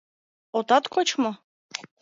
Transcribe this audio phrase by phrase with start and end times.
[0.57, 1.31] —Отат коч мо?